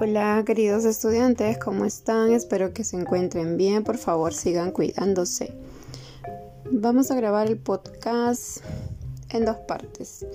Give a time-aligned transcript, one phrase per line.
[0.00, 2.32] Hola queridos estudiantes, ¿cómo están?
[2.32, 5.52] Espero que se encuentren bien, por favor sigan cuidándose.
[6.68, 8.58] Vamos a grabar el podcast
[9.30, 10.26] en dos partes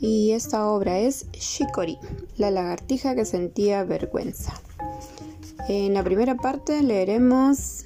[0.00, 1.98] y esta obra es Shikori,
[2.38, 4.54] la lagartija que sentía vergüenza.
[5.68, 7.84] En la primera parte leeremos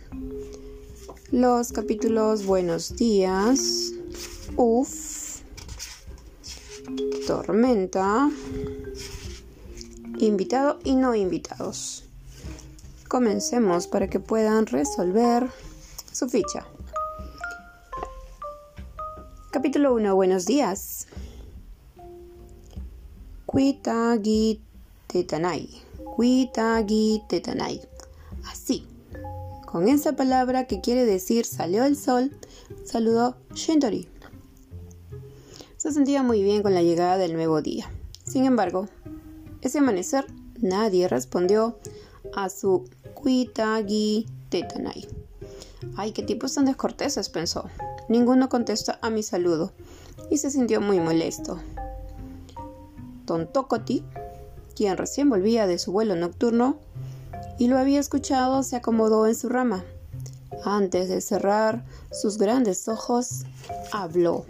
[1.33, 3.93] los capítulos Buenos días,
[4.55, 5.41] Uf,
[7.27, 8.31] Tormenta,
[10.27, 12.05] invitado y no invitados.
[13.09, 15.51] Comencemos para que puedan resolver
[16.13, 16.67] su ficha.
[19.51, 20.15] Capítulo 1.
[20.15, 21.09] Buenos días.
[23.47, 24.61] Kuitagi
[25.09, 25.69] tetanai.
[26.05, 27.81] Kuitagi tetanai.
[28.47, 28.87] Así.
[29.67, 32.31] Con esa palabra que quiere decir salió el sol,
[32.85, 34.09] saludó Shintori.
[35.77, 37.91] Se sentía muy bien con la llegada del nuevo día.
[38.25, 38.89] Sin embargo,
[39.63, 40.27] ese amanecer
[40.61, 41.79] nadie respondió
[42.35, 45.09] a su Kuitagi Tetanai.
[45.97, 47.65] Ay, qué tipos tan descorteses, pensó.
[48.09, 49.73] Ninguno contesta a mi saludo
[50.31, 51.59] y se sintió muy molesto.
[53.27, 54.05] Tontocoti,
[54.75, 56.77] quien recién volvía de su vuelo nocturno
[57.59, 59.85] y lo había escuchado, se acomodó en su rama.
[60.65, 63.45] Antes de cerrar sus grandes ojos,
[63.93, 64.45] habló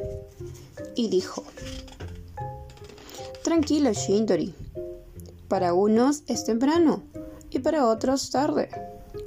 [0.96, 1.44] y dijo:
[3.42, 4.54] Tranquilo, Shindori.
[5.50, 7.02] Para unos es temprano
[7.50, 8.68] y para otros tarde.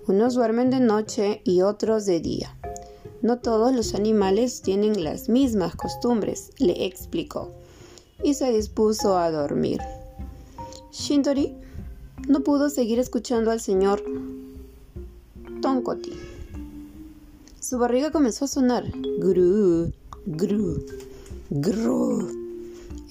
[0.07, 2.55] Unos duermen de noche y otros de día.
[3.21, 7.51] No todos los animales tienen las mismas costumbres, le explicó,
[8.23, 9.81] y se dispuso a dormir.
[10.93, 11.57] Shintori
[12.29, 14.01] no pudo seguir escuchando al señor
[15.61, 16.13] Tonkoti.
[17.59, 18.85] Su barriga comenzó a sonar.
[19.19, 19.91] Gru,
[20.25, 20.85] gru,
[21.49, 22.29] gru.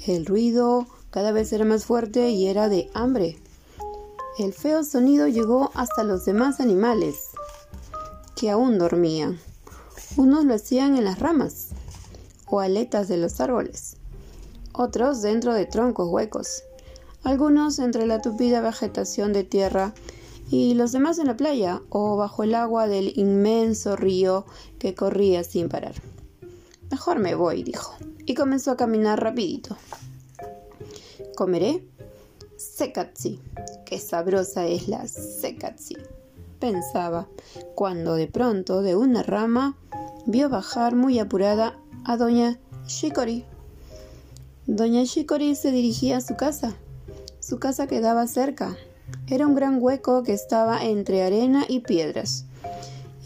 [0.06, 3.38] El ruido cada vez era más fuerte y era de hambre.
[4.38, 7.28] El feo sonido llegó hasta los demás animales,
[8.34, 9.38] que aún dormían.
[10.16, 11.68] Unos lo hacían en las ramas
[12.46, 13.98] o aletas de los árboles,
[14.72, 16.64] otros dentro de troncos huecos,
[17.24, 19.92] algunos entre la tupida vegetación de tierra
[20.50, 24.46] y los demás en la playa o bajo el agua del inmenso río
[24.78, 25.94] que corría sin parar.
[26.90, 27.94] Mejor me voy, dijo,
[28.24, 29.76] y comenzó a caminar rapidito.
[31.42, 31.82] Comeré
[32.56, 33.40] sekatsi.
[33.84, 35.96] Qué sabrosa es la sekatsi,
[36.60, 37.26] pensaba,
[37.74, 39.76] cuando de pronto de una rama
[40.24, 43.44] vio bajar muy apurada a doña Shikori.
[44.68, 46.76] Doña Shikori se dirigía a su casa.
[47.40, 48.76] Su casa quedaba cerca.
[49.26, 52.44] Era un gran hueco que estaba entre arena y piedras.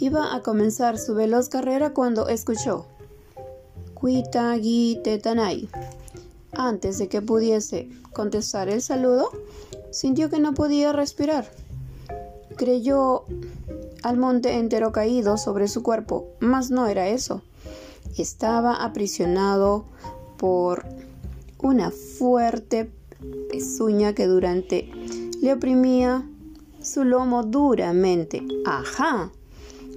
[0.01, 2.87] Iba a comenzar su veloz carrera cuando escuchó
[3.93, 5.69] Kuitagi Tetanai
[6.57, 9.31] antes de que pudiese contestar el saludo,
[9.91, 11.51] sintió que no podía respirar.
[12.57, 13.25] Creyó
[14.03, 17.43] al monte entero caído sobre su cuerpo, mas no era eso.
[18.17, 19.85] Estaba aprisionado
[20.39, 20.85] por
[21.59, 22.91] una fuerte
[23.51, 24.91] pezuña que durante
[25.41, 26.27] le oprimía
[26.81, 28.43] su lomo duramente.
[28.65, 29.31] Ajá,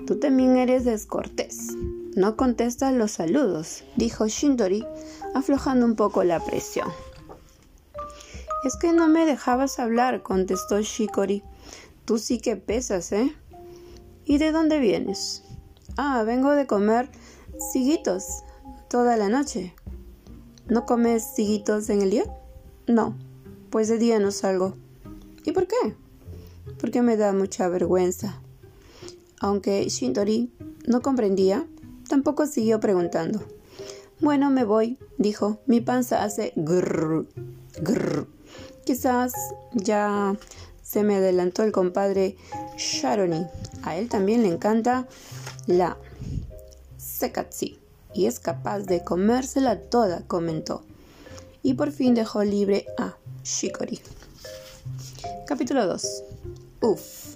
[0.05, 1.69] tú también eres descortés.
[2.15, 4.85] No contestas los saludos, dijo Shindori
[5.35, 6.89] aflojando un poco la presión.
[8.65, 11.43] Es que no me dejabas hablar, contestó Shikori.
[12.05, 13.33] Tú sí que pesas, ¿eh?
[14.25, 15.43] ¿Y de dónde vienes?
[15.97, 17.09] Ah, vengo de comer
[17.71, 18.43] ciguitos
[18.89, 19.73] toda la noche.
[20.67, 22.25] ¿No comes ciguitos en el día?
[22.87, 23.15] No,
[23.69, 24.73] pues de día no salgo.
[25.45, 25.95] ¿Y por qué?
[26.79, 28.41] Porque me da mucha vergüenza.
[29.39, 30.51] Aunque Shindori
[30.85, 31.65] no comprendía,
[32.09, 33.41] tampoco siguió preguntando.
[34.19, 35.59] Bueno, me voy, dijo.
[35.65, 37.25] Mi panza hace grrr,
[37.81, 38.27] grrr.
[38.83, 39.33] Quizás
[39.73, 40.35] ya
[40.83, 42.35] se me adelantó el compadre
[42.77, 43.47] Sharoni.
[43.83, 45.07] A él también le encanta
[45.67, 45.97] la
[46.97, 47.79] sekatsi
[48.13, 50.83] y es capaz de comérsela toda, comentó.
[51.63, 54.01] Y por fin dejó libre a Shikori.
[55.45, 56.23] Capítulo 2.
[56.81, 57.35] Uf.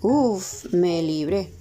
[0.00, 1.52] Uf, me libré.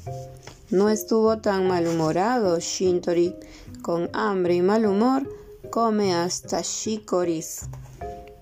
[0.72, 3.36] No estuvo tan malhumorado Shintori
[3.84, 5.30] con hambre y mal humor,
[5.70, 7.68] come hasta shikoris.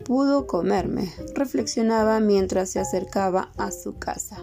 [0.06, 4.38] Pudo comerme, reflexionaba mientras se acercaba a su casa.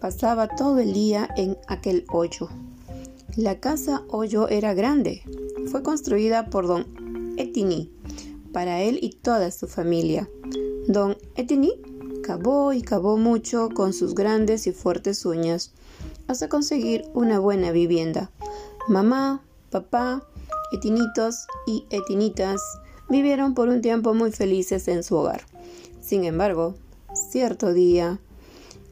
[0.00, 2.48] Pasaba todo el día en aquel hoyo.
[3.34, 5.22] La casa hoyo era grande.
[5.72, 7.92] Fue construida por don Etini,
[8.52, 10.30] para él y toda su familia.
[10.86, 11.72] Don Etini
[12.22, 15.72] cavó y cavó mucho con sus grandes y fuertes uñas
[16.28, 18.30] hasta conseguir una buena vivienda.
[18.86, 20.22] Mamá, Papá,
[20.72, 22.62] etinitos y etinitas
[23.08, 25.42] vivieron por un tiempo muy felices en su hogar.
[26.00, 26.74] Sin embargo,
[27.14, 28.20] Cierto día,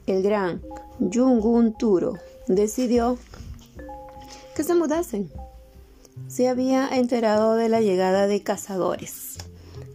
[0.07, 0.63] el gran
[0.99, 2.15] Jungun Turo
[2.49, 3.19] decidió
[4.55, 5.31] que se mudasen.
[6.29, 9.37] Se había enterado de la llegada de cazadores.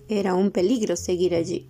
[0.07, 1.67] Era un peligro seguir allí.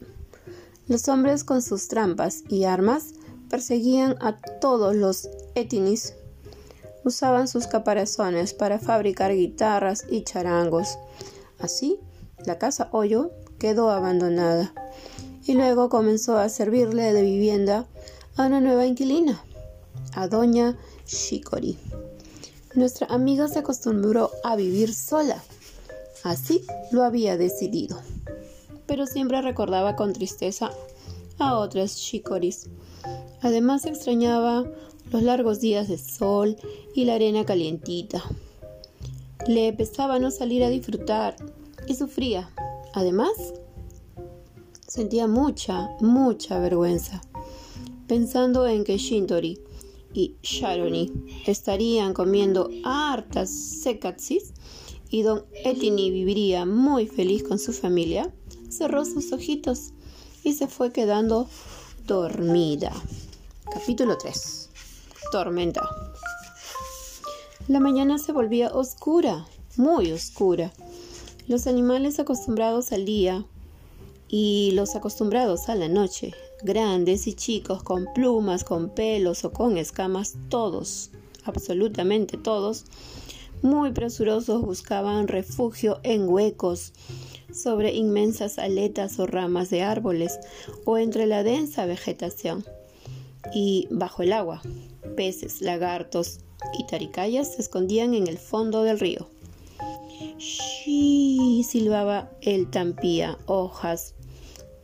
[0.87, 3.13] Los hombres con sus trampas y armas
[3.49, 6.15] perseguían a todos los etinis.
[7.03, 10.97] Usaban sus caparazones para fabricar guitarras y charangos.
[11.59, 11.99] Así,
[12.45, 14.73] la casa Hoyo quedó abandonada
[15.45, 17.87] y luego comenzó a servirle de vivienda
[18.37, 19.43] a una nueva inquilina,
[20.13, 21.77] a doña Shikori.
[22.73, 25.43] Nuestra amiga se acostumbró a vivir sola.
[26.23, 27.99] Así lo había decidido.
[28.85, 30.71] Pero siempre recordaba con tristeza
[31.37, 32.69] a otras Shikoris.
[33.41, 34.65] Además extrañaba
[35.11, 36.55] los largos días de sol
[36.95, 38.23] y la arena calientita.
[39.47, 41.35] Le pesaba no salir a disfrutar
[41.87, 42.49] y sufría.
[42.93, 43.31] Además,
[44.87, 47.21] sentía mucha, mucha vergüenza,
[48.07, 49.59] pensando en que Shintori
[50.13, 51.11] y Sharoni
[51.45, 54.53] estarían comiendo hartas sekatsis
[55.09, 58.33] y don Etini viviría muy feliz con su familia,
[58.69, 59.91] cerró sus ojitos
[60.43, 61.47] y se fue quedando
[62.05, 62.93] dormida.
[63.73, 64.70] Capítulo 3.
[65.31, 65.87] Tormenta.
[67.67, 69.45] La mañana se volvía oscura,
[69.77, 70.71] muy oscura.
[71.47, 73.45] Los animales acostumbrados al día
[74.27, 76.33] y los acostumbrados a la noche
[76.63, 81.09] grandes y chicos, con plumas, con pelos o con escamas, todos,
[81.43, 82.85] absolutamente todos,
[83.61, 86.93] muy presurosos buscaban refugio en huecos,
[87.53, 90.39] sobre inmensas aletas o ramas de árboles
[90.85, 92.63] o entre la densa vegetación.
[93.53, 94.61] Y bajo el agua,
[95.15, 96.39] peces, lagartos
[96.77, 99.27] y taricayas se escondían en el fondo del río.
[100.37, 101.63] ¡Shii!
[101.63, 104.15] silbaba el tampía, hojas,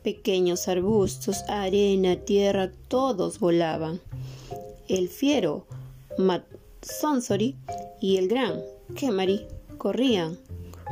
[0.02, 4.00] pequeños arbustos, arena, tierra, todos volaban.
[4.88, 5.66] El fiero,
[6.16, 7.56] Matsonsori
[8.00, 8.62] y el gran
[8.94, 9.46] Kemari
[9.76, 10.38] corrían.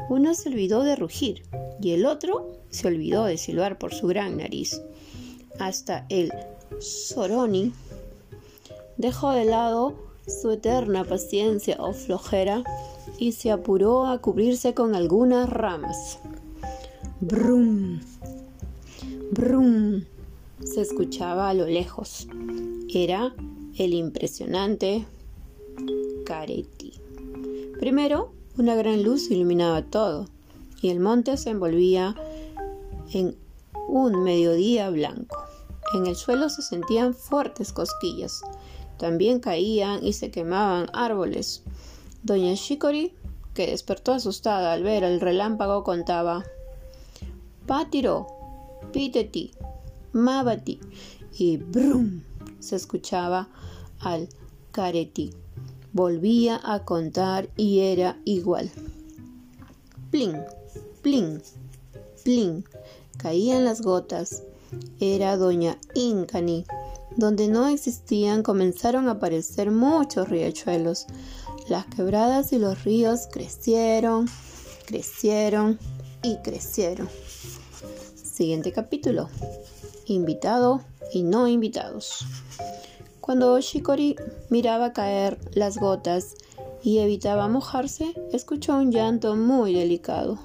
[0.09, 1.43] Uno se olvidó de rugir
[1.81, 4.83] y el otro se olvidó de silbar por su gran nariz.
[5.59, 6.33] Hasta el
[6.81, 7.73] Soroni
[8.97, 9.95] dejó de lado
[10.27, 12.65] su eterna paciencia o flojera
[13.19, 16.19] y se apuró a cubrirse con algunas ramas.
[17.21, 18.01] Brum,
[19.31, 20.05] Brum
[20.65, 22.29] se escuchaba a lo lejos.
[22.93, 23.35] Era
[23.79, 25.07] el impresionante
[26.25, 26.93] Careti.
[27.79, 30.27] Primero, una gran luz iluminaba todo
[30.81, 32.15] y el monte se envolvía
[33.13, 33.37] en
[33.89, 35.37] un mediodía blanco.
[35.94, 38.43] En el suelo se sentían fuertes cosquillas.
[38.99, 41.62] También caían y se quemaban árboles.
[42.23, 43.15] Doña Shikori,
[43.55, 46.44] que despertó asustada al ver el relámpago, contaba:
[47.67, 48.27] Pátiro,
[48.93, 49.53] Piteti,
[50.12, 50.81] Mabati
[51.38, 52.23] y Brum
[52.59, 53.49] se escuchaba
[54.00, 54.29] al
[54.73, 55.32] careti.
[55.93, 58.71] Volvía a contar y era igual.
[60.11, 60.37] Plin,
[61.03, 61.43] plin,
[62.25, 62.65] plin.
[63.19, 64.43] Caían las gotas.
[65.01, 66.65] Era doña Incani.
[67.17, 71.07] Donde no existían comenzaron a aparecer muchos riachuelos.
[71.69, 74.29] Las quebradas y los ríos crecieron,
[74.87, 75.79] crecieron
[76.23, 77.08] y crecieron.
[78.15, 79.29] Siguiente capítulo.
[80.06, 80.82] Invitado
[81.13, 82.25] y no invitados.
[83.20, 84.17] Cuando Shikori
[84.51, 86.35] miraba caer las gotas
[86.82, 90.39] y evitaba mojarse, escuchó un llanto muy delicado.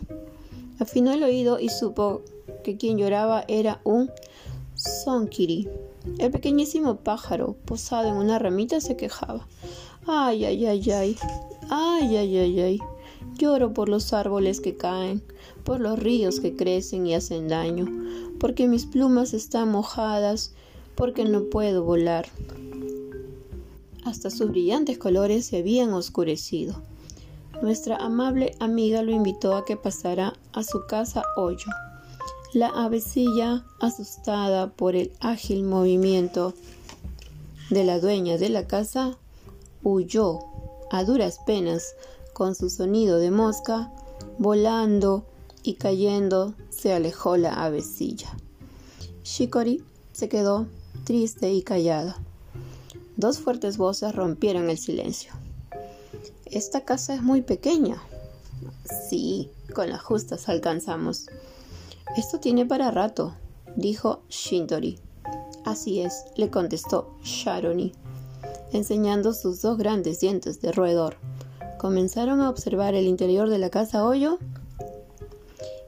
[0.79, 2.23] Afinó el oído y supo
[2.63, 4.09] que quien lloraba era un
[4.75, 5.67] Sonkiri.
[6.17, 9.47] El pequeñísimo pájaro, posado en una ramita, se quejaba.
[10.07, 11.17] Ay, ay, ay, ay.
[11.69, 12.79] Ay, ay, ay, ay.
[13.37, 15.21] Lloro por los árboles que caen,
[15.63, 17.87] por los ríos que crecen y hacen daño,
[18.39, 20.53] porque mis plumas están mojadas,
[20.95, 22.27] porque no puedo volar.
[24.03, 26.81] Hasta sus brillantes colores se habían oscurecido.
[27.61, 31.67] Nuestra amable amiga lo invitó a que pasara a su casa hoyo.
[32.53, 36.53] La avecilla, asustada por el ágil movimiento
[37.69, 39.17] de la dueña de la casa,
[39.83, 40.39] huyó
[40.91, 41.95] a duras penas
[42.33, 43.89] con su sonido de mosca,
[44.37, 45.25] volando
[45.63, 48.35] y cayendo se alejó la avecilla.
[49.23, 49.81] Shikori
[50.11, 50.67] se quedó
[51.05, 52.17] triste y callada.
[53.15, 55.31] Dos fuertes voces rompieron el silencio.
[56.47, 58.01] Esta casa es muy pequeña.
[59.09, 61.27] Sí, con las justas alcanzamos.
[62.17, 63.35] Esto tiene para rato,
[63.75, 64.99] dijo Shintori.
[65.63, 67.93] Así es, le contestó Sharoni,
[68.73, 71.15] enseñando sus dos grandes dientes de roedor.
[71.77, 74.39] Comenzaron a observar el interior de la casa hoyo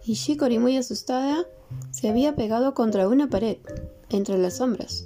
[0.06, 1.46] y Shikori, muy asustada,
[1.92, 3.58] se había pegado contra una pared.
[4.10, 5.06] entre las sombras.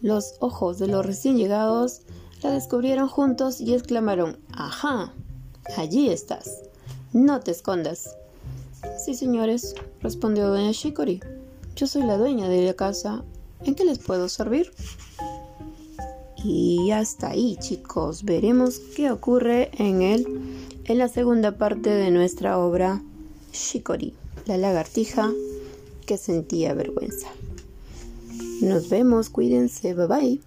[0.00, 2.00] Los ojos de los recién llegados
[2.42, 5.12] la descubrieron juntos y exclamaron Ajá,
[5.76, 6.62] allí estás.
[7.12, 8.16] No te escondas.
[9.04, 11.20] Sí, señores, respondió doña Shikori.
[11.76, 13.24] Yo soy la dueña de la casa.
[13.64, 14.72] ¿En qué les puedo servir?
[16.44, 18.24] Y hasta ahí, chicos.
[18.24, 20.26] Veremos qué ocurre en el
[20.84, 23.02] en la segunda parte de nuestra obra
[23.52, 24.14] Shikori,
[24.46, 25.32] la lagartija
[26.06, 27.28] que sentía vergüenza.
[28.60, 30.40] Nos vemos, cuídense, bye bye.